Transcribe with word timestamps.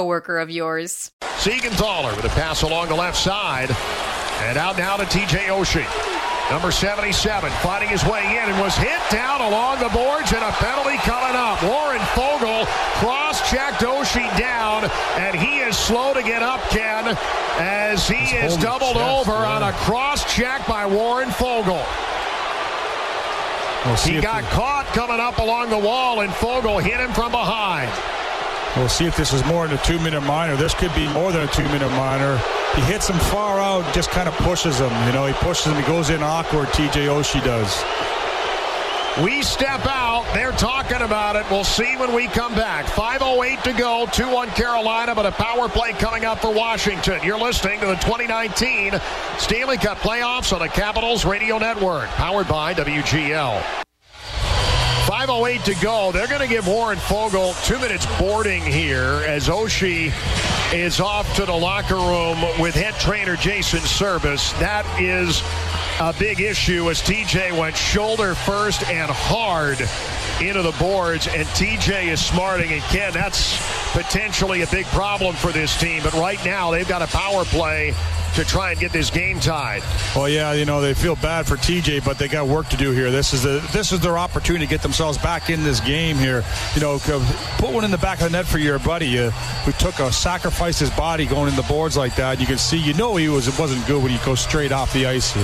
coworker 0.00 0.38
of 0.38 0.48
yours. 0.48 1.12
Siegenthaler 1.20 2.16
with 2.16 2.24
a 2.24 2.30
pass 2.30 2.62
along 2.62 2.88
the 2.88 2.94
left 2.94 3.18
side. 3.18 3.68
And 4.48 4.56
out 4.56 4.78
now 4.78 4.96
to 4.96 5.04
TJ 5.04 5.52
Oshie. 5.52 5.84
Number 6.50 6.72
77 6.72 7.50
fighting 7.60 7.90
his 7.90 8.02
way 8.04 8.24
in 8.24 8.48
and 8.48 8.58
was 8.58 8.74
hit 8.76 8.98
down 9.10 9.42
along 9.42 9.78
the 9.78 9.90
boards 9.90 10.32
and 10.32 10.42
a 10.42 10.52
penalty 10.52 10.96
coming 11.04 11.36
up. 11.36 11.62
Warren 11.62 12.00
Foegele 12.16 12.64
cross-checked 12.96 13.82
Oshie 13.82 14.26
down 14.38 14.90
and 15.18 15.36
he 15.36 15.58
is 15.58 15.76
slow 15.76 16.14
to 16.14 16.22
get 16.22 16.42
up, 16.42 16.60
Ken, 16.70 17.14
as 17.58 18.08
he 18.08 18.16
His 18.16 18.54
is 18.54 18.58
doubled 18.58 18.96
chest, 18.96 19.28
over 19.28 19.38
yeah. 19.38 19.52
on 19.52 19.62
a 19.62 19.72
cross-check 19.84 20.66
by 20.66 20.86
Warren 20.86 21.28
Foegele. 21.28 21.84
We'll 23.84 23.96
he 23.96 24.20
got 24.20 24.44
caught 24.44 24.86
coming 24.86 25.20
up 25.20 25.38
along 25.38 25.68
the 25.68 25.78
wall 25.78 26.20
and 26.22 26.32
Foegele 26.32 26.82
hit 26.82 27.00
him 27.00 27.12
from 27.12 27.32
behind. 27.32 27.92
We'll 28.76 28.88
see 28.88 29.06
if 29.06 29.16
this 29.16 29.32
is 29.32 29.44
more 29.46 29.66
than 29.66 29.76
a 29.76 29.82
two-minute 29.82 30.20
minor. 30.22 30.56
This 30.56 30.74
could 30.74 30.94
be 30.94 31.08
more 31.08 31.32
than 31.32 31.42
a 31.42 31.52
two-minute 31.52 31.90
minor. 31.90 32.36
He 32.76 32.82
hits 32.82 33.08
him 33.08 33.18
far 33.18 33.58
out, 33.58 33.92
just 33.92 34.10
kind 34.10 34.28
of 34.28 34.34
pushes 34.36 34.78
him. 34.78 34.92
You 35.06 35.12
know, 35.12 35.26
he 35.26 35.32
pushes 35.34 35.66
him. 35.66 35.76
He 35.76 35.82
goes 35.82 36.10
in 36.10 36.22
awkward. 36.22 36.72
T.J. 36.72 37.06
Oshie 37.06 37.42
does. 37.42 37.82
We 39.24 39.42
step 39.42 39.84
out. 39.86 40.24
They're 40.32 40.52
talking 40.52 41.02
about 41.02 41.34
it. 41.34 41.44
We'll 41.50 41.64
see 41.64 41.96
when 41.96 42.14
we 42.14 42.28
come 42.28 42.54
back. 42.54 42.86
5.08 42.86 43.62
to 43.64 43.72
go. 43.72 44.06
2 44.12 44.30
1 44.30 44.48
Carolina, 44.50 45.16
but 45.16 45.26
a 45.26 45.32
power 45.32 45.68
play 45.68 45.92
coming 45.92 46.24
up 46.24 46.38
for 46.38 46.52
Washington. 46.54 47.20
You're 47.24 47.40
listening 47.40 47.80
to 47.80 47.86
the 47.86 47.96
2019 47.96 49.00
Stanley 49.38 49.78
Cup 49.78 49.98
playoffs 49.98 50.52
on 50.52 50.60
the 50.60 50.68
Capitals 50.68 51.24
Radio 51.24 51.58
Network, 51.58 52.08
powered 52.10 52.46
by 52.46 52.72
WGL. 52.72 53.79
5.08 55.10 55.64
to 55.64 55.74
go. 55.82 56.12
They're 56.12 56.28
going 56.28 56.40
to 56.40 56.46
give 56.46 56.68
Warren 56.68 56.96
Foegele 56.96 57.66
two 57.66 57.80
minutes 57.80 58.06
boarding 58.16 58.62
here 58.62 59.24
as 59.26 59.48
Oshie 59.48 60.12
is 60.72 61.00
off 61.00 61.34
to 61.34 61.44
the 61.44 61.52
locker 61.52 61.96
room 61.96 62.40
with 62.60 62.76
head 62.76 62.94
trainer 62.94 63.34
Jason 63.34 63.80
Serbus. 63.80 64.56
That 64.60 64.86
is 65.00 65.42
a 65.98 66.16
big 66.16 66.40
issue 66.40 66.88
as 66.90 67.02
TJ 67.02 67.58
went 67.58 67.76
shoulder 67.76 68.36
first 68.36 68.88
and 68.88 69.10
hard 69.10 69.80
into 70.40 70.62
the 70.62 70.76
boards, 70.78 71.26
and 71.26 71.44
TJ 71.48 72.06
is 72.06 72.24
smarting. 72.24 72.70
And 72.70 72.82
Ken, 72.82 73.12
that's 73.12 73.58
potentially 73.90 74.62
a 74.62 74.68
big 74.68 74.86
problem 74.86 75.34
for 75.34 75.50
this 75.50 75.76
team. 75.76 76.04
But 76.04 76.12
right 76.12 76.42
now, 76.44 76.70
they've 76.70 76.88
got 76.88 77.02
a 77.02 77.08
power 77.08 77.44
play 77.44 77.94
to 78.40 78.46
try 78.46 78.70
and 78.70 78.80
get 78.80 78.90
this 78.90 79.10
game 79.10 79.38
tied. 79.38 79.82
Well, 80.16 80.28
yeah, 80.28 80.54
you 80.54 80.64
know 80.64 80.80
they 80.80 80.94
feel 80.94 81.14
bad 81.16 81.46
for 81.46 81.56
TJ, 81.56 82.04
but 82.04 82.18
they 82.18 82.26
got 82.26 82.46
work 82.46 82.68
to 82.70 82.76
do 82.76 82.92
here. 82.92 83.10
This 83.10 83.34
is 83.34 83.42
the 83.42 83.66
this 83.72 83.92
is 83.92 84.00
their 84.00 84.16
opportunity 84.16 84.64
to 84.64 84.70
get 84.70 84.80
themselves 84.80 85.18
back 85.18 85.50
in 85.50 85.62
this 85.62 85.80
game 85.80 86.16
here. 86.16 86.42
You 86.74 86.80
know, 86.80 86.98
put 87.58 87.70
one 87.70 87.84
in 87.84 87.90
the 87.90 87.98
back 87.98 88.20
of 88.20 88.30
the 88.30 88.30
net 88.30 88.46
for 88.46 88.58
your 88.58 88.78
buddy 88.78 89.18
uh, 89.18 89.30
who 89.30 89.72
took 89.72 89.98
a 89.98 90.10
sacrifice 90.10 90.78
his 90.78 90.90
body 90.90 91.26
going 91.26 91.48
in 91.50 91.56
the 91.56 91.62
boards 91.62 91.96
like 91.98 92.16
that. 92.16 92.40
You 92.40 92.46
can 92.46 92.56
see, 92.56 92.78
you 92.78 92.94
know, 92.94 93.16
he 93.16 93.28
was 93.28 93.46
it 93.46 93.58
wasn't 93.58 93.86
good 93.86 94.02
when 94.02 94.10
he 94.10 94.24
goes 94.24 94.40
straight 94.40 94.72
off 94.72 94.92
the 94.94 95.06
ice. 95.06 95.34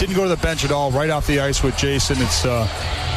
Didn't 0.00 0.16
go 0.16 0.22
to 0.22 0.30
the 0.30 0.36
bench 0.38 0.64
at 0.64 0.72
all. 0.72 0.90
Right 0.90 1.10
off 1.10 1.26
the 1.26 1.40
ice 1.40 1.62
with 1.62 1.76
Jason. 1.76 2.16
It's 2.20 2.46
uh, 2.46 2.64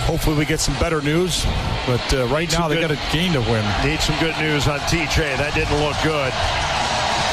hopefully 0.06 0.36
we 0.36 0.46
get 0.46 0.60
some 0.60 0.78
better 0.80 1.02
news. 1.02 1.46
But 1.88 2.14
uh, 2.14 2.28
right 2.28 2.52
now 2.52 2.68
they 2.68 2.82
got 2.82 2.92
a 2.92 3.00
game 3.14 3.32
to 3.34 3.40
win. 3.40 3.64
Need 3.86 4.02
some 4.02 4.20
good 4.20 4.38
news 4.40 4.68
on 4.68 4.80
TJ. 4.80 5.38
That 5.38 5.54
didn't 5.54 5.80
look 5.82 5.96
good. 6.04 6.34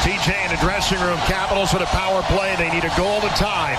TJ 0.09 0.45
in 0.45 0.51
the 0.51 0.57
dressing 0.63 0.99
room. 1.01 1.19
Capitals 1.27 1.71
with 1.75 1.83
a 1.83 1.87
power 1.87 2.23
play. 2.23 2.57
They 2.57 2.71
need 2.71 2.85
a 2.85 2.97
goal 2.97 3.21
to 3.21 3.29
tie. 3.29 3.79